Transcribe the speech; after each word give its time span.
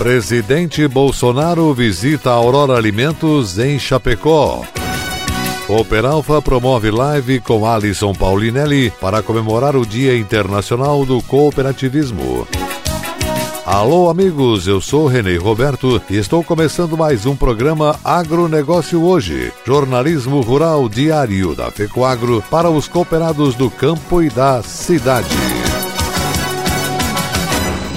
Presidente 0.00 0.88
Bolsonaro 0.88 1.74
visita 1.74 2.30
Aurora 2.30 2.74
Alimentos 2.74 3.58
em 3.58 3.78
Chapecó. 3.78 4.64
Operalfa 5.68 6.40
promove 6.40 6.90
live 6.90 7.38
com 7.38 7.66
Alisson 7.66 8.14
Paulinelli 8.14 8.90
para 8.98 9.22
comemorar 9.22 9.76
o 9.76 9.84
Dia 9.84 10.16
Internacional 10.16 11.04
do 11.04 11.20
Cooperativismo. 11.20 12.48
Alô, 13.66 14.08
amigos, 14.08 14.66
eu 14.66 14.80
sou 14.80 15.06
Renê 15.06 15.36
Roberto 15.36 16.00
e 16.08 16.16
estou 16.16 16.42
começando 16.42 16.96
mais 16.96 17.26
um 17.26 17.36
programa 17.36 17.94
Agronegócio 18.02 19.02
Hoje, 19.02 19.52
jornalismo 19.66 20.40
rural 20.40 20.88
diário 20.88 21.54
da 21.54 21.70
FECOAGRO 21.70 22.42
para 22.50 22.70
os 22.70 22.88
cooperados 22.88 23.54
do 23.54 23.70
campo 23.70 24.22
e 24.22 24.30
da 24.30 24.62
cidade. 24.62 25.28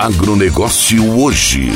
Agronegócio 0.00 1.18
hoje. 1.18 1.72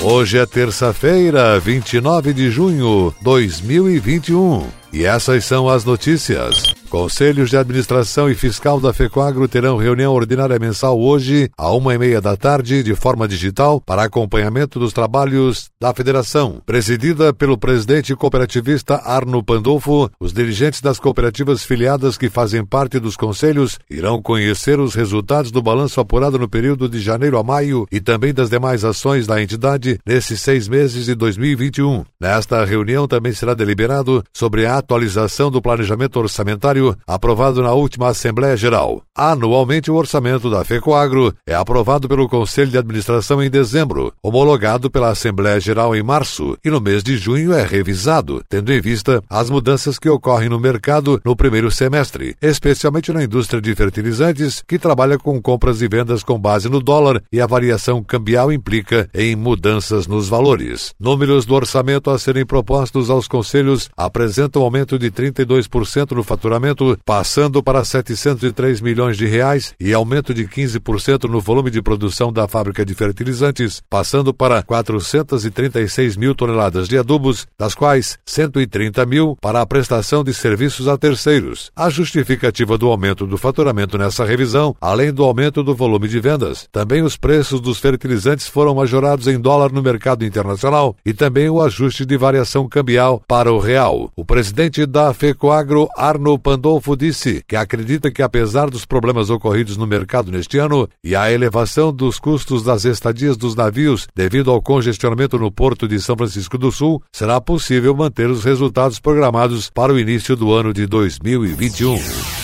Hoje 0.00 0.38
é 0.38 0.46
terça-feira, 0.46 1.58
29 1.58 2.32
de 2.32 2.48
junho 2.48 3.12
de 3.18 3.24
2021. 3.24 4.64
E 4.92 5.04
essas 5.04 5.44
são 5.44 5.68
as 5.68 5.84
notícias. 5.84 6.77
Conselhos 6.88 7.50
de 7.50 7.56
Administração 7.58 8.30
e 8.30 8.34
Fiscal 8.34 8.80
da 8.80 8.94
FECOAGRO 8.94 9.46
terão 9.46 9.76
reunião 9.76 10.14
ordinária 10.14 10.58
mensal 10.58 10.98
hoje, 10.98 11.50
à 11.56 11.70
uma 11.70 11.94
e 11.94 11.98
meia 11.98 12.18
da 12.18 12.34
tarde, 12.34 12.82
de 12.82 12.94
forma 12.94 13.28
digital, 13.28 13.78
para 13.78 14.04
acompanhamento 14.04 14.78
dos 14.78 14.94
trabalhos 14.94 15.68
da 15.78 15.92
Federação. 15.92 16.62
Presidida 16.64 17.30
pelo 17.34 17.58
presidente 17.58 18.16
cooperativista 18.16 19.02
Arno 19.04 19.42
Pandolfo, 19.42 20.10
os 20.18 20.32
dirigentes 20.32 20.80
das 20.80 20.98
cooperativas 20.98 21.62
filiadas 21.62 22.16
que 22.16 22.30
fazem 22.30 22.64
parte 22.64 22.98
dos 22.98 23.16
conselhos 23.16 23.78
irão 23.90 24.22
conhecer 24.22 24.80
os 24.80 24.94
resultados 24.94 25.50
do 25.50 25.60
balanço 25.60 26.00
apurado 26.00 26.38
no 26.38 26.48
período 26.48 26.88
de 26.88 27.00
janeiro 27.00 27.36
a 27.36 27.44
maio 27.44 27.86
e 27.92 28.00
também 28.00 28.32
das 28.32 28.48
demais 28.48 28.82
ações 28.82 29.26
da 29.26 29.42
entidade 29.42 30.00
nesses 30.06 30.40
seis 30.40 30.66
meses 30.66 31.04
de 31.04 31.14
2021. 31.14 32.06
Nesta 32.18 32.64
reunião 32.64 33.06
também 33.06 33.34
será 33.34 33.52
deliberado 33.52 34.24
sobre 34.32 34.64
a 34.64 34.78
atualização 34.78 35.50
do 35.50 35.60
planejamento 35.60 36.18
orçamentário 36.18 36.77
aprovado 37.06 37.62
na 37.62 37.72
última 37.72 38.08
Assembleia 38.08 38.56
Geral. 38.56 39.02
Anualmente, 39.14 39.90
o 39.90 39.94
orçamento 39.94 40.48
da 40.50 40.64
FECOAGRO 40.64 41.34
é 41.46 41.54
aprovado 41.54 42.08
pelo 42.08 42.28
Conselho 42.28 42.70
de 42.70 42.78
Administração 42.78 43.42
em 43.42 43.50
dezembro, 43.50 44.12
homologado 44.22 44.90
pela 44.90 45.10
Assembleia 45.10 45.58
Geral 45.58 45.94
em 45.96 46.02
março 46.02 46.56
e 46.64 46.70
no 46.70 46.80
mês 46.80 47.02
de 47.02 47.16
junho 47.16 47.52
é 47.52 47.64
revisado, 47.64 48.42
tendo 48.48 48.72
em 48.72 48.80
vista 48.80 49.22
as 49.28 49.50
mudanças 49.50 49.98
que 49.98 50.08
ocorrem 50.08 50.48
no 50.48 50.60
mercado 50.60 51.20
no 51.24 51.34
primeiro 51.34 51.70
semestre, 51.70 52.36
especialmente 52.40 53.12
na 53.12 53.24
indústria 53.24 53.60
de 53.60 53.74
fertilizantes, 53.74 54.62
que 54.66 54.78
trabalha 54.78 55.18
com 55.18 55.40
compras 55.40 55.82
e 55.82 55.88
vendas 55.88 56.22
com 56.22 56.38
base 56.38 56.68
no 56.68 56.80
dólar 56.80 57.22
e 57.32 57.40
a 57.40 57.46
variação 57.46 58.02
cambial 58.02 58.52
implica 58.52 59.08
em 59.14 59.34
mudanças 59.34 60.06
nos 60.06 60.28
valores. 60.28 60.92
Números 60.98 61.46
do 61.46 61.54
orçamento 61.54 62.10
a 62.10 62.18
serem 62.18 62.46
propostos 62.46 63.10
aos 63.10 63.26
conselhos 63.26 63.88
apresentam 63.96 64.62
aumento 64.62 64.98
de 64.98 65.10
32% 65.10 66.12
no 66.12 66.22
faturamento 66.22 66.67
passando 67.04 67.62
para 67.62 67.84
703 67.84 68.80
milhões 68.80 69.16
de 69.16 69.26
reais 69.26 69.74
e 69.80 69.92
aumento 69.92 70.34
de 70.34 70.46
15% 70.46 71.24
no 71.24 71.40
volume 71.40 71.70
de 71.70 71.82
produção 71.82 72.32
da 72.32 72.48
fábrica 72.48 72.84
de 72.84 72.94
fertilizantes, 72.94 73.82
passando 73.88 74.32
para 74.34 74.62
436 74.62 76.16
mil 76.16 76.34
toneladas 76.34 76.88
de 76.88 76.98
adubos, 76.98 77.46
das 77.58 77.74
quais 77.74 78.18
130 78.26 79.04
mil 79.06 79.36
para 79.40 79.60
a 79.60 79.66
prestação 79.66 80.22
de 80.22 80.34
serviços 80.34 80.88
a 80.88 80.96
terceiros. 80.96 81.70
A 81.74 81.88
justificativa 81.88 82.76
do 82.76 82.88
aumento 82.88 83.26
do 83.26 83.38
faturamento 83.38 83.96
nessa 83.96 84.24
revisão, 84.24 84.74
além 84.80 85.12
do 85.12 85.24
aumento 85.24 85.62
do 85.62 85.74
volume 85.74 86.08
de 86.08 86.20
vendas, 86.20 86.68
também 86.72 87.02
os 87.02 87.16
preços 87.16 87.60
dos 87.60 87.78
fertilizantes 87.78 88.46
foram 88.46 88.74
majorados 88.74 89.26
em 89.26 89.40
dólar 89.40 89.72
no 89.72 89.82
mercado 89.82 90.24
internacional 90.24 90.96
e 91.04 91.12
também 91.12 91.48
o 91.48 91.62
ajuste 91.62 92.04
de 92.04 92.16
variação 92.16 92.68
cambial 92.68 93.22
para 93.26 93.52
o 93.52 93.58
real. 93.58 94.10
O 94.16 94.24
presidente 94.24 94.84
da 94.86 95.12
FECOAGRO, 95.12 95.88
Arno 95.96 96.38
Pan 96.38 96.57
Pandolfo 96.58 96.96
disse 96.96 97.44
que 97.46 97.54
acredita 97.54 98.10
que, 98.10 98.20
apesar 98.20 98.68
dos 98.68 98.84
problemas 98.84 99.30
ocorridos 99.30 99.76
no 99.76 99.86
mercado 99.86 100.32
neste 100.32 100.58
ano 100.58 100.88
e 101.04 101.14
a 101.14 101.30
elevação 101.30 101.92
dos 101.92 102.18
custos 102.18 102.64
das 102.64 102.84
estadias 102.84 103.36
dos 103.36 103.54
navios 103.54 104.08
devido 104.12 104.50
ao 104.50 104.60
congestionamento 104.60 105.38
no 105.38 105.52
porto 105.52 105.86
de 105.86 106.00
São 106.00 106.16
Francisco 106.16 106.58
do 106.58 106.72
Sul, 106.72 107.00
será 107.12 107.40
possível 107.40 107.94
manter 107.94 108.28
os 108.28 108.44
resultados 108.44 108.98
programados 108.98 109.70
para 109.70 109.92
o 109.92 109.98
início 110.00 110.34
do 110.34 110.52
ano 110.52 110.74
de 110.74 110.84
2021. 110.84 112.37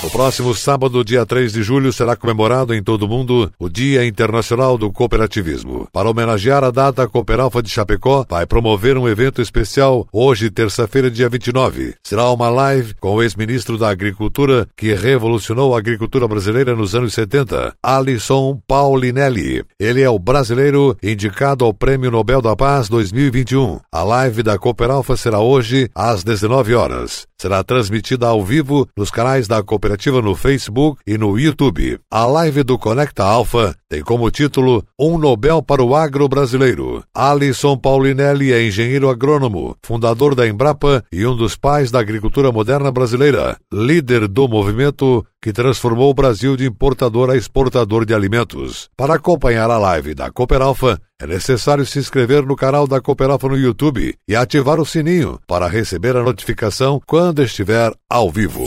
O 0.00 0.08
próximo 0.08 0.54
sábado, 0.54 1.04
dia 1.04 1.26
3 1.26 1.52
de 1.52 1.60
julho, 1.60 1.92
será 1.92 2.14
comemorado 2.14 2.72
em 2.72 2.80
todo 2.80 3.02
o 3.02 3.08
mundo 3.08 3.50
o 3.58 3.68
Dia 3.68 4.06
Internacional 4.06 4.78
do 4.78 4.92
Cooperativismo. 4.92 5.88
Para 5.92 6.08
homenagear 6.08 6.62
a 6.62 6.70
data, 6.70 7.02
a 7.02 7.08
Cooperalfa 7.08 7.60
de 7.60 7.68
Chapecó 7.68 8.24
vai 8.30 8.46
promover 8.46 8.96
um 8.96 9.08
evento 9.08 9.42
especial 9.42 10.06
hoje, 10.12 10.50
terça-feira, 10.50 11.10
dia 11.10 11.28
29. 11.28 11.94
Será 12.04 12.30
uma 12.30 12.48
live 12.48 12.94
com 13.00 13.16
o 13.16 13.22
ex-ministro 13.22 13.76
da 13.76 13.90
Agricultura 13.90 14.68
que 14.76 14.94
revolucionou 14.94 15.74
a 15.74 15.78
agricultura 15.78 16.28
brasileira 16.28 16.76
nos 16.76 16.94
anos 16.94 17.12
70, 17.12 17.74
Alisson 17.82 18.60
Paulinelli. 18.68 19.64
Ele 19.80 20.00
é 20.00 20.08
o 20.08 20.18
brasileiro 20.18 20.96
indicado 21.02 21.64
ao 21.64 21.74
Prêmio 21.74 22.10
Nobel 22.10 22.40
da 22.40 22.54
Paz 22.54 22.88
2021. 22.88 23.80
A 23.90 24.04
live 24.04 24.44
da 24.44 24.56
Cooperalfa 24.58 25.16
será 25.16 25.40
hoje 25.40 25.90
às 25.92 26.22
19 26.22 26.72
horas. 26.76 27.26
Será 27.40 27.64
transmitida 27.64 28.28
ao 28.28 28.44
vivo 28.44 28.88
nos 28.96 29.10
canais 29.10 29.48
da 29.48 29.60
Cooperativa 29.62 29.87
Cooperativa 29.88 30.20
no 30.20 30.34
Facebook 30.34 31.00
e 31.06 31.16
no 31.16 31.38
YouTube. 31.38 31.98
A 32.10 32.26
live 32.26 32.62
do 32.62 32.78
Conecta 32.78 33.24
Alpha 33.24 33.74
tem 33.88 34.02
como 34.02 34.30
título 34.30 34.84
Um 35.00 35.16
Nobel 35.16 35.62
para 35.62 35.82
o 35.82 35.96
Agro 35.96 36.28
Brasileiro. 36.28 37.02
Alisson 37.14 37.74
Paulinelli 37.74 38.52
é 38.52 38.62
engenheiro 38.62 39.08
agrônomo, 39.08 39.74
fundador 39.82 40.34
da 40.34 40.46
Embrapa 40.46 41.02
e 41.10 41.26
um 41.26 41.34
dos 41.34 41.56
pais 41.56 41.90
da 41.90 42.00
agricultura 42.00 42.52
moderna 42.52 42.92
brasileira, 42.92 43.56
líder 43.72 44.28
do 44.28 44.46
movimento 44.46 45.24
que 45.40 45.54
transformou 45.54 46.10
o 46.10 46.14
Brasil 46.14 46.54
de 46.54 46.66
importador 46.66 47.30
a 47.30 47.36
exportador 47.36 48.04
de 48.04 48.12
alimentos. 48.12 48.90
Para 48.94 49.14
acompanhar 49.14 49.70
a 49.70 49.78
live 49.78 50.14
da 50.14 50.30
Cooperalfa, 50.30 51.00
é 51.18 51.26
necessário 51.26 51.86
se 51.86 51.98
inscrever 51.98 52.44
no 52.44 52.56
canal 52.56 52.86
da 52.86 53.00
Cooperalfa 53.00 53.48
no 53.48 53.56
YouTube 53.56 54.14
e 54.28 54.36
ativar 54.36 54.78
o 54.78 54.84
sininho 54.84 55.40
para 55.46 55.66
receber 55.66 56.14
a 56.14 56.22
notificação 56.22 57.00
quando 57.06 57.42
estiver 57.42 57.90
ao 58.10 58.30
vivo. 58.30 58.62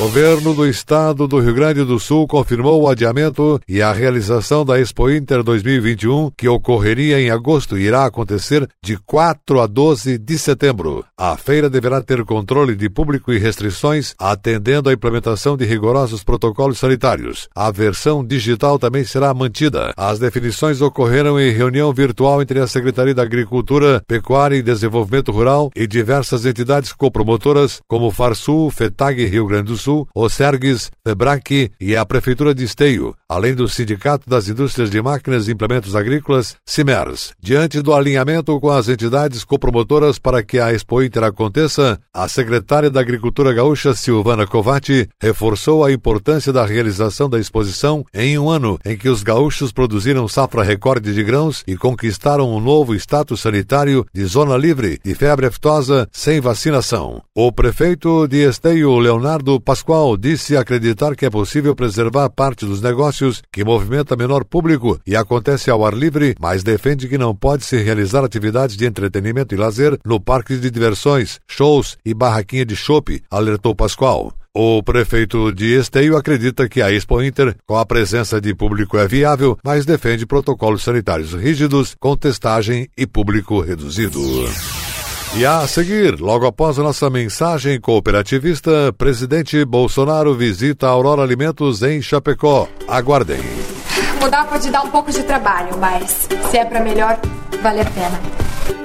Governo 0.00 0.54
do 0.54 0.66
Estado 0.66 1.28
do 1.28 1.38
Rio 1.40 1.52
Grande 1.52 1.84
do 1.84 1.98
Sul 2.00 2.26
confirmou 2.26 2.80
o 2.80 2.88
adiamento 2.88 3.60
e 3.68 3.82
a 3.82 3.92
realização 3.92 4.64
da 4.64 4.80
Expo 4.80 5.10
Inter 5.10 5.42
2021, 5.42 6.30
que 6.34 6.48
ocorreria 6.48 7.20
em 7.20 7.28
agosto 7.28 7.76
e 7.76 7.82
irá 7.82 8.06
acontecer 8.06 8.66
de 8.82 8.96
4 8.96 9.60
a 9.60 9.66
12 9.66 10.16
de 10.16 10.38
setembro. 10.38 11.04
A 11.18 11.36
feira 11.36 11.68
deverá 11.68 12.00
ter 12.00 12.24
controle 12.24 12.74
de 12.74 12.88
público 12.88 13.30
e 13.30 13.38
restrições, 13.38 14.14
atendendo 14.18 14.88
à 14.88 14.92
implementação 14.94 15.54
de 15.54 15.66
rigorosos 15.66 16.24
protocolos 16.24 16.78
sanitários. 16.78 17.46
A 17.54 17.70
versão 17.70 18.24
digital 18.24 18.78
também 18.78 19.04
será 19.04 19.34
mantida. 19.34 19.92
As 19.98 20.18
definições 20.18 20.80
ocorreram 20.80 21.38
em 21.38 21.52
reunião 21.52 21.92
virtual 21.92 22.40
entre 22.40 22.58
a 22.58 22.66
Secretaria 22.66 23.14
da 23.14 23.22
Agricultura, 23.22 24.02
Pecuária 24.08 24.56
e 24.56 24.62
Desenvolvimento 24.62 25.30
Rural 25.30 25.70
e 25.76 25.86
diversas 25.86 26.46
entidades 26.46 26.90
copromotoras, 26.90 27.82
como 27.86 28.10
Farsul, 28.10 28.70
FETAG 28.70 29.26
Rio 29.26 29.46
Grande 29.46 29.64
do 29.64 29.76
Sul 29.76 29.89
Sul, 29.90 30.08
Sergues, 30.28 30.90
Febrac 31.04 31.72
e 31.80 31.96
a 31.96 32.06
Prefeitura 32.06 32.54
de 32.54 32.62
Esteio, 32.64 33.14
além 33.28 33.54
do 33.54 33.68
Sindicato 33.68 34.28
das 34.28 34.48
Indústrias 34.48 34.90
de 34.90 35.02
Máquinas 35.02 35.48
e 35.48 35.52
Implementos 35.52 35.96
Agrícolas, 35.96 36.56
CIMERS. 36.64 37.32
Diante 37.40 37.82
do 37.82 37.92
alinhamento 37.92 38.58
com 38.60 38.70
as 38.70 38.88
entidades 38.88 39.44
copromotoras 39.44 40.18
para 40.18 40.42
que 40.42 40.60
a 40.60 40.72
Expo 40.72 41.02
Inter 41.02 41.24
aconteça, 41.24 41.98
a 42.14 42.28
secretária 42.28 42.90
da 42.90 43.00
Agricultura 43.00 43.52
Gaúcha, 43.52 43.94
Silvana 43.94 44.46
Covatti, 44.46 45.08
reforçou 45.20 45.84
a 45.84 45.92
importância 45.92 46.52
da 46.52 46.64
realização 46.64 47.28
da 47.28 47.38
exposição 47.38 48.04
em 48.14 48.38
um 48.38 48.48
ano 48.48 48.78
em 48.84 48.96
que 48.96 49.08
os 49.08 49.24
gaúchos 49.24 49.72
produziram 49.72 50.28
safra 50.28 50.62
recorde 50.62 51.12
de 51.12 51.24
grãos 51.24 51.64
e 51.66 51.76
conquistaram 51.76 52.48
um 52.54 52.60
novo 52.60 52.94
status 52.94 53.40
sanitário 53.40 54.06
de 54.14 54.24
zona 54.24 54.56
livre 54.56 55.00
de 55.04 55.14
febre 55.14 55.46
aftosa 55.46 56.08
sem 56.12 56.40
vacinação. 56.40 57.22
O 57.34 57.50
prefeito 57.50 58.28
de 58.28 58.48
Esteio, 58.48 58.98
Leonardo 58.98 59.60
Pascoal, 59.60 59.79
Pascoal 59.80 60.14
disse 60.14 60.58
acreditar 60.58 61.16
que 61.16 61.24
é 61.24 61.30
possível 61.30 61.74
preservar 61.74 62.28
parte 62.28 62.66
dos 62.66 62.82
negócios 62.82 63.40
que 63.50 63.64
movimenta 63.64 64.14
menor 64.14 64.44
público 64.44 65.00
e 65.06 65.16
acontece 65.16 65.70
ao 65.70 65.86
ar 65.86 65.94
livre, 65.94 66.34
mas 66.38 66.62
defende 66.62 67.08
que 67.08 67.16
não 67.16 67.34
pode 67.34 67.64
se 67.64 67.78
realizar 67.78 68.22
atividades 68.22 68.76
de 68.76 68.84
entretenimento 68.84 69.54
e 69.54 69.58
lazer 69.58 69.98
no 70.04 70.20
parque 70.20 70.58
de 70.58 70.70
diversões, 70.70 71.40
shows 71.48 71.96
e 72.04 72.12
barraquinha 72.12 72.66
de 72.66 72.76
chopp, 72.76 73.22
alertou 73.30 73.74
Pascoal. 73.74 74.34
O 74.54 74.82
prefeito 74.82 75.50
de 75.50 75.78
Esteio 75.78 76.14
acredita 76.14 76.68
que 76.68 76.82
a 76.82 76.92
Expo 76.92 77.22
Inter, 77.22 77.56
com 77.66 77.78
a 77.78 77.86
presença 77.86 78.38
de 78.38 78.54
público, 78.54 78.98
é 78.98 79.08
viável, 79.08 79.56
mas 79.64 79.86
defende 79.86 80.26
protocolos 80.26 80.82
sanitários 80.82 81.32
rígidos, 81.32 81.96
com 81.98 82.14
testagem 82.14 82.86
e 82.98 83.06
público 83.06 83.62
reduzido. 83.62 84.20
E 85.32 85.46
a 85.46 85.64
seguir, 85.68 86.18
logo 86.20 86.44
após 86.44 86.76
a 86.76 86.82
nossa 86.82 87.08
mensagem 87.08 87.80
cooperativista, 87.80 88.92
presidente 88.98 89.64
Bolsonaro 89.64 90.34
visita 90.34 90.88
a 90.88 90.90
Aurora 90.90 91.22
Alimentos 91.22 91.82
em 91.84 92.02
Chapecó. 92.02 92.66
Aguardem. 92.88 93.38
Mudar 94.20 94.48
pode 94.48 94.68
dar 94.70 94.82
um 94.82 94.90
pouco 94.90 95.12
de 95.12 95.22
trabalho, 95.22 95.78
mas 95.78 96.26
se 96.50 96.58
é 96.58 96.64
para 96.64 96.80
melhor, 96.80 97.20
vale 97.62 97.80
a 97.80 97.84
pena. 97.84 98.20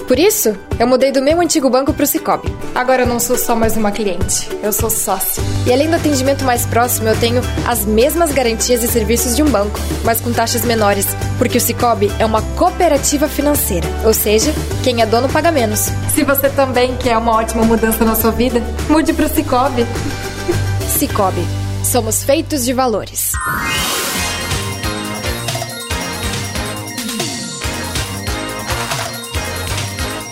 Por 0.07 0.19
isso, 0.19 0.56
eu 0.80 0.86
mudei 0.86 1.12
do 1.12 1.19
meu 1.19 1.42
antigo 1.42 1.68
banco 1.68 1.92
para 1.92 2.03
o 2.03 2.07
Cicobi. 2.07 2.47
Agora 2.75 3.01
eu 3.01 3.07
não 3.07 3.19
sou 3.19 3.36
só 3.36 3.56
mais 3.56 3.75
uma 3.75 3.92
cliente, 3.92 4.47
eu 4.62 4.71
sou 4.71 4.89
sócio. 4.89 5.42
E 5.65 5.74
além 5.74 5.89
do 5.89 5.95
atendimento 5.95 6.45
mais 6.45 6.63
próximo, 6.68 7.07
eu 7.07 7.19
tenho 7.19 7.42
as 7.68 7.86
mesmas 7.86 8.31
garantias 8.31 8.83
e 8.83 8.88
serviços 8.88 9.36
de 9.36 9.42
um 9.42 9.50
banco, 9.50 9.80
mas 10.03 10.21
com 10.21 10.31
taxas 10.31 10.63
menores, 10.63 11.07
porque 11.37 11.57
o 11.57 11.61
Cicobi 11.61 12.11
é 12.19 12.25
uma 12.25 12.41
cooperativa 12.41 13.27
financeira, 13.27 13.87
ou 14.03 14.13
seja, 14.13 14.53
quem 14.83 15.01
é 15.01 15.05
dono 15.05 15.29
paga 15.29 15.51
menos. 15.51 15.91
Se 16.13 16.23
você 16.23 16.49
também 16.49 16.95
quer 16.97 17.17
uma 17.17 17.33
ótima 17.33 17.63
mudança 17.63 18.03
na 18.05 18.15
sua 18.15 18.31
vida, 18.31 18.61
mude 18.89 19.13
para 19.13 19.25
o 19.25 19.29
Cicobi. 19.29 19.85
Cicobi, 20.97 21.45
somos 21.83 22.23
feitos 22.23 22.63
de 22.65 22.73
valores. 22.73 23.31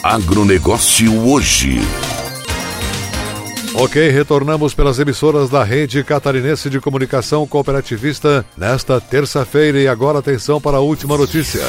Agronegócio 0.03 1.25
hoje. 1.25 1.79
Ok, 3.75 4.09
retornamos 4.11 4.75
pelas 4.75 4.99
emissoras 4.99 5.49
da 5.49 5.63
Rede 5.63 6.03
Catarinense 6.03 6.69
de 6.69 6.79
Comunicação 6.79 7.45
Cooperativista 7.47 8.45
nesta 8.55 9.01
terça-feira 9.01 9.79
e 9.79 9.87
agora 9.87 10.19
atenção 10.19 10.61
para 10.61 10.77
a 10.77 10.79
última 10.79 11.17
notícia. 11.17 11.63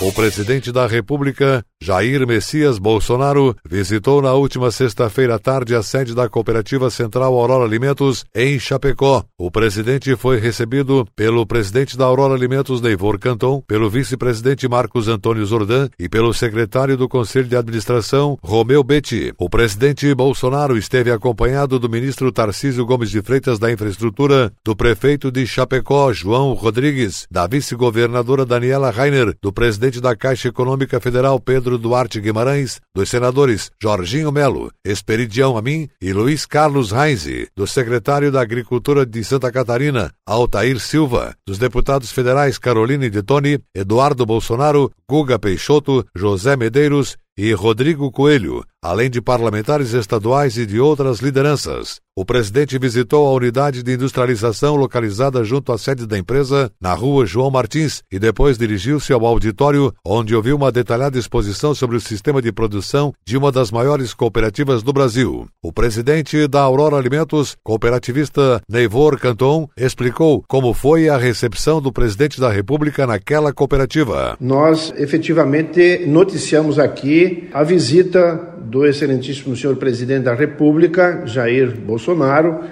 O 0.00 0.12
presidente 0.12 0.72
da 0.72 0.88
República, 0.88 1.64
Jair 1.82 2.26
Messias 2.26 2.78
Bolsonaro, 2.78 3.56
visitou 3.66 4.20
na 4.20 4.34
última 4.34 4.70
sexta-feira 4.70 5.36
à 5.36 5.38
tarde 5.38 5.74
a 5.74 5.82
sede 5.82 6.14
da 6.14 6.28
Cooperativa 6.28 6.90
Central 6.90 7.32
Aurora 7.32 7.64
Alimentos, 7.64 8.22
em 8.34 8.58
Chapecó. 8.58 9.24
O 9.38 9.50
presidente 9.50 10.14
foi 10.14 10.38
recebido 10.38 11.08
pelo 11.16 11.46
presidente 11.46 11.96
da 11.96 12.04
Aurora 12.04 12.34
Alimentos, 12.34 12.82
Neivor 12.82 13.18
Canton, 13.18 13.62
pelo 13.66 13.88
vice-presidente 13.88 14.68
Marcos 14.68 15.08
Antônio 15.08 15.46
Zordan 15.46 15.88
e 15.98 16.06
pelo 16.06 16.34
secretário 16.34 16.98
do 16.98 17.08
Conselho 17.08 17.48
de 17.48 17.56
Administração, 17.56 18.38
Romeu 18.42 18.84
Betti. 18.84 19.32
O 19.38 19.48
presidente 19.48 20.14
Bolsonaro 20.14 20.76
esteve 20.76 21.10
acompanhado 21.10 21.78
do 21.78 21.88
ministro 21.88 22.30
Tarcísio 22.30 22.84
Gomes 22.84 23.08
de 23.08 23.22
Freitas 23.22 23.58
da 23.58 23.72
Infraestrutura, 23.72 24.52
do 24.62 24.76
prefeito 24.76 25.32
de 25.32 25.46
Chapecó, 25.46 26.12
João 26.12 26.52
Rodrigues, 26.52 27.26
da 27.30 27.46
vice-governadora 27.46 28.44
Daniela 28.44 28.90
Rainer, 28.90 29.34
do 29.40 29.50
presidente 29.50 29.98
da 29.98 30.14
Caixa 30.14 30.48
Econômica 30.48 31.00
Federal 31.00 31.40
Pedro 31.40 31.69
Duarte 31.78 32.20
Guimarães, 32.20 32.80
dos 32.94 33.08
senadores 33.08 33.70
Jorginho 33.82 34.30
Melo, 34.30 34.70
Esperidião 34.84 35.56
Amin 35.56 35.88
e 36.00 36.12
Luiz 36.12 36.46
Carlos 36.46 36.90
Reinze, 36.90 37.48
do 37.56 37.66
secretário 37.66 38.32
da 38.32 38.40
Agricultura 38.40 39.04
de 39.06 39.22
Santa 39.24 39.50
Catarina, 39.50 40.12
Altair 40.26 40.78
Silva, 40.80 41.34
dos 41.46 41.58
deputados 41.58 42.12
federais 42.12 42.58
Caroline 42.58 43.10
de 43.10 43.22
Toni, 43.22 43.58
Eduardo 43.74 44.24
Bolsonaro, 44.24 44.90
Guga 45.08 45.38
Peixoto, 45.38 46.06
José 46.14 46.56
Medeiros 46.56 47.16
e 47.36 47.52
Rodrigo 47.52 48.10
Coelho, 48.10 48.62
além 48.82 49.08
de 49.08 49.20
parlamentares 49.20 49.94
estaduais 49.94 50.58
e 50.58 50.66
de 50.66 50.78
outras 50.78 51.20
lideranças. 51.20 52.00
O 52.20 52.24
presidente 52.26 52.78
visitou 52.78 53.26
a 53.26 53.32
unidade 53.32 53.82
de 53.82 53.94
industrialização 53.94 54.76
localizada 54.76 55.42
junto 55.42 55.72
à 55.72 55.78
sede 55.78 56.06
da 56.06 56.18
empresa, 56.18 56.70
na 56.78 56.92
rua 56.92 57.24
João 57.24 57.50
Martins, 57.50 58.02
e 58.12 58.18
depois 58.18 58.58
dirigiu-se 58.58 59.10
ao 59.10 59.24
auditório, 59.24 59.90
onde 60.04 60.36
ouviu 60.36 60.54
uma 60.54 60.70
detalhada 60.70 61.18
exposição 61.18 61.74
sobre 61.74 61.96
o 61.96 62.00
sistema 62.00 62.42
de 62.42 62.52
produção 62.52 63.14
de 63.24 63.38
uma 63.38 63.50
das 63.50 63.70
maiores 63.70 64.12
cooperativas 64.12 64.82
do 64.82 64.92
Brasil. 64.92 65.46
O 65.62 65.72
presidente 65.72 66.46
da 66.46 66.60
Aurora 66.60 66.98
Alimentos, 66.98 67.56
cooperativista 67.64 68.60
Neivor 68.68 69.18
Canton, 69.18 69.66
explicou 69.74 70.44
como 70.46 70.74
foi 70.74 71.08
a 71.08 71.16
recepção 71.16 71.80
do 71.80 71.90
presidente 71.90 72.38
da 72.38 72.50
República 72.50 73.06
naquela 73.06 73.50
cooperativa. 73.50 74.36
Nós 74.38 74.92
efetivamente 74.98 76.04
noticiamos 76.06 76.78
aqui 76.78 77.48
a 77.54 77.64
visita 77.64 78.58
do 78.60 78.86
excelentíssimo 78.86 79.56
senhor 79.56 79.76
presidente 79.76 80.24
da 80.24 80.34
República, 80.34 81.22
Jair 81.26 81.76
Bolsonaro, 81.76 82.09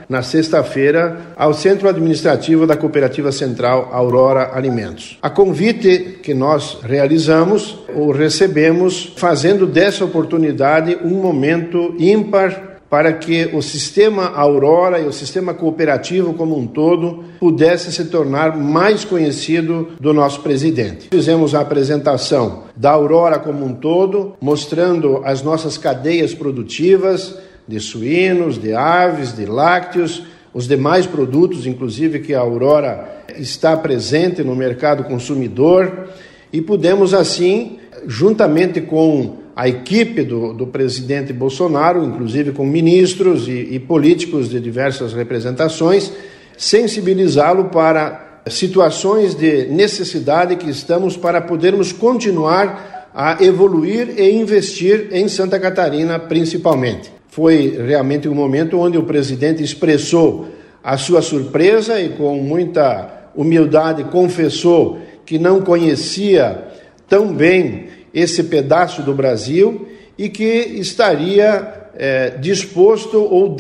na 0.09 0.23
sexta-feira, 0.23 1.35
ao 1.37 1.55
Centro 1.55 1.89
Administrativo 1.89 2.67
da 2.67 2.77
Cooperativa 2.77 3.33
Central 3.33 3.91
Aurora 3.93 4.51
Alimentos. 4.55 5.19
A 5.23 5.31
convite 5.31 6.19
que 6.23 6.35
nós 6.35 6.79
realizamos, 6.83 7.79
o 7.95 8.11
recebemos 8.11 9.13
fazendo 9.17 9.67
dessa 9.67 10.05
oportunidade 10.05 10.99
um 11.03 11.21
momento 11.21 11.95
ímpar 11.99 12.69
para 12.91 13.13
que 13.13 13.51
o 13.53 13.61
sistema 13.61 14.29
Aurora 14.35 14.99
e 14.99 15.07
o 15.07 15.13
sistema 15.13 15.53
cooperativo 15.53 16.33
como 16.35 16.57
um 16.57 16.67
todo 16.67 17.25
pudesse 17.39 17.93
se 17.93 18.07
tornar 18.07 18.57
mais 18.57 19.05
conhecido 19.05 19.89
do 20.01 20.15
nosso 20.15 20.41
presidente. 20.41 21.09
Fizemos 21.11 21.55
a 21.55 21.61
apresentação 21.61 22.65
da 22.75 22.91
Aurora 22.91 23.39
como 23.39 23.65
um 23.65 23.75
todo, 23.75 24.35
mostrando 24.41 25.21
as 25.25 25.43
nossas 25.43 25.77
cadeias 25.77 26.35
produtivas 26.35 27.37
de 27.69 27.79
suínos, 27.79 28.59
de 28.59 28.73
aves, 28.73 29.37
de 29.37 29.45
lácteos, 29.45 30.23
os 30.55 30.67
demais 30.67 31.07
produtos, 31.07 31.67
inclusive 31.67 32.21
que 32.21 32.35
a 32.35 32.41
Aurora 32.41 33.25
está 33.37 33.77
presente 33.77 34.43
no 34.43 34.57
mercado 34.57 35.05
consumidor, 35.05 36.09
e 36.53 36.63
pudemos 36.63 37.13
assim, 37.13 37.79
juntamente 38.07 38.81
com 38.81 39.37
a 39.55 39.69
equipe 39.69 40.23
do, 40.23 40.55
do 40.55 40.67
presidente 40.67 41.33
Bolsonaro, 41.33 42.05
inclusive 42.05 42.53
com 42.53 42.65
ministros 42.65 43.47
e, 43.49 43.69
e 43.73 43.79
políticos 43.79 44.49
de 44.49 44.59
diversas 44.59 45.13
representações, 45.13 46.13
sensibilizá-lo 46.57 47.67
para 47.67 48.43
situações 48.49 49.35
de 49.35 49.67
necessidade 49.67 50.57
que 50.57 50.71
estamos 50.71 51.17
para 51.17 51.41
podermos 51.41 51.93
continuar 51.93 53.11
a 53.15 53.43
evoluir 53.43 54.15
e 54.17 54.31
investir 54.31 55.09
em 55.13 55.29
Santa 55.29 55.59
Catarina, 55.59 56.19
principalmente. 56.19 57.18
Foi 57.39 57.81
realmente 57.87 58.29
um 58.29 58.35
momento 58.35 58.81
onde 58.81 58.99
o 58.99 59.05
presidente 59.05 59.63
expressou 59.63 60.49
a 60.83 60.97
sua 60.97 61.23
surpresa 61.23 62.01
e, 62.01 62.09
com 62.09 62.35
muita 62.39 63.31
humildade, 63.33 64.03
confessou 64.11 64.99
que 65.25 65.39
não 65.39 65.61
conhecia 65.61 66.65
tão 67.09 67.33
bem 67.33 67.91
esse 68.13 68.43
pedaço 68.43 69.03
do 69.03 69.15
Brasil 69.15 69.87
e 70.19 70.29
que 70.29 70.43
estaria 70.43 71.91
é, 71.95 72.31
disposto 72.31 73.21
ou 73.21 73.57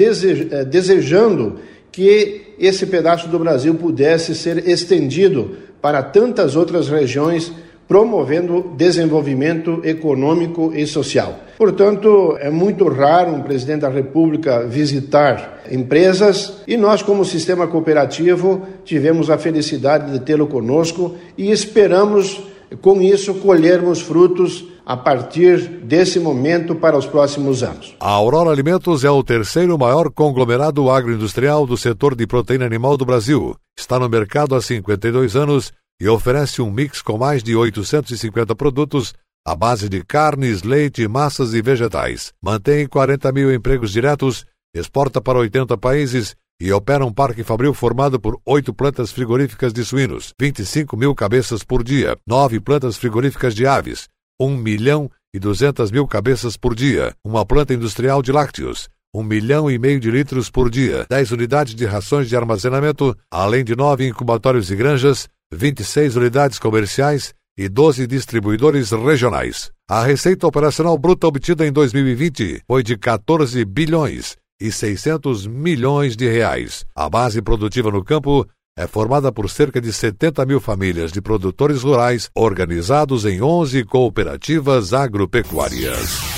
é, 0.51 0.65
desejando 0.65 1.61
que 1.93 2.55
esse 2.59 2.85
pedaço 2.85 3.29
do 3.29 3.39
Brasil 3.39 3.77
pudesse 3.77 4.35
ser 4.35 4.69
estendido 4.69 5.57
para 5.81 6.03
tantas 6.03 6.57
outras 6.57 6.89
regiões 6.89 7.53
promovendo 7.89 8.73
desenvolvimento 8.77 9.81
econômico 9.83 10.73
e 10.75 10.87
social. 10.87 11.41
Portanto, 11.57 12.37
é 12.39 12.51
muito 12.51 12.87
raro 12.87 13.33
um 13.33 13.43
presidente 13.43 13.81
da 13.81 13.89
República 13.89 14.65
visitar 14.67 15.63
empresas 15.71 16.63
e 16.69 16.77
nós, 16.77 17.03
como 17.03 17.25
sistema 17.25 17.67
cooperativo, 17.67 18.63
tivemos 18.85 19.31
a 19.31 19.39
felicidade 19.39 20.13
de 20.13 20.21
tê-lo 20.21 20.47
conosco 20.47 21.17
e 21.37 21.51
esperamos, 21.51 22.41
com 22.83 23.01
isso, 23.01 23.35
colhermos 23.35 24.01
frutos 24.03 24.67
a 24.85 24.97
partir 24.97 25.59
desse 25.83 26.21
momento 26.21 26.75
para 26.75 26.97
os 26.97 27.07
próximos 27.07 27.63
anos. 27.63 27.95
A 28.01 28.11
Aurora 28.11 28.51
Alimentos 28.51 29.05
é 29.05 29.11
o 29.11 29.23
terceiro 29.23 29.77
maior 29.79 30.11
conglomerado 30.11 30.91
agroindustrial 30.91 31.67
do 31.67 31.77
setor 31.77 32.15
de 32.15 32.27
proteína 32.27 32.65
animal 32.65 32.97
do 32.97 33.05
Brasil. 33.05 33.55
Está 33.77 33.99
no 33.99 34.09
mercado 34.09 34.55
há 34.55 34.63
52 34.63 35.37
anos 35.37 35.73
e 36.01 36.09
oferece 36.09 36.63
um 36.63 36.71
mix 36.71 37.03
com 37.03 37.19
mais 37.19 37.43
de 37.43 37.57
850 37.57 38.55
produtos 38.55 39.13
à 39.47 39.57
base 39.57 39.89
de 39.89 40.05
carnes, 40.05 40.63
leite, 40.63 41.09
massas 41.09 41.55
e 41.55 41.63
vegetais. 41.63 42.33
Mantém 42.43 42.87
40 42.87 43.33
mil 43.33 43.53
empregos 43.53 43.91
diretos, 43.91 44.45
exporta 44.75 45.21
para 45.21 45.39
80 45.39 45.77
países 45.79 46.37
e 46.61 46.73
opera 46.73 47.07
um 47.07 47.13
parque 47.13 47.43
fabril 47.43 47.73
formado 47.73 48.21
por 48.21 48.39
oito 48.45 48.75
plantas 48.75 49.13
frigoríficas 49.13 49.73
de 49.73 49.85
suínos, 49.85 50.35
25 50.39 50.97
mil 50.97 51.15
cabeças 51.15 51.63
por 51.63 51.85
dia, 51.85 52.17
nove 52.27 52.61
plantas 52.61 52.97
frigoríficas 52.97 53.55
de 53.55 53.67
aves, 53.67 54.09
1 54.41 54.57
milhão 54.57 55.11
e 55.33 55.39
200 55.39 55.91
mil 55.91 56.07
cabeças 56.07 56.57
por 56.57 56.75
dia, 56.75 57.15
uma 57.25 57.47
planta 57.47 57.75
industrial 57.75 58.23
de 58.23 58.33
lácteos, 58.33 58.89
um 59.15 59.23
milhão 59.23 59.71
e 59.71 59.79
meio 59.79 60.01
de 60.01 60.11
litros 60.11 60.51
por 60.51 60.69
dia, 60.69 61.07
10 61.09 61.33
unidades 61.33 61.75
de 61.75 61.85
rações 61.87 62.29
de 62.29 62.37
armazenamento, 62.37 63.17
além 63.31 63.65
de 63.65 63.77
nove 63.77 64.07
incubatórios 64.07 64.71
e 64.71 64.77
granjas, 64.77 65.29
26 65.53 66.17
unidades 66.17 66.59
comerciais 66.59 67.33
e 67.57 67.69
12 67.69 68.07
distribuidores 68.07 68.91
regionais. 68.91 69.71
A 69.89 70.05
receita 70.05 70.47
operacional 70.47 70.97
bruta 70.99 71.27
obtida 71.27 71.67
em 71.67 71.73
2020 71.73 72.63
foi 72.67 72.83
de 72.83 72.97
14 72.97 73.65
bilhões 73.65 74.37
e 74.61 74.71
600 74.71 75.47
milhões 75.47 76.17
de 76.17 76.29
reais. 76.29 76.85
A 76.95 77.09
base 77.09 77.41
produtiva 77.41 77.91
no 77.91 78.05
campo 78.05 78.47
é 78.77 78.87
formada 78.87 79.33
por 79.33 79.51
cerca 79.51 79.81
de 79.81 79.93
70 79.93 80.45
mil 80.47 80.61
famílias 80.61 81.11
de 81.11 81.21
produtores 81.21 81.83
rurais 81.83 82.29
organizados 82.35 83.25
em 83.25 83.43
11 83.43 83.85
cooperativas 83.85 84.93
agropecuárias. 84.93 86.38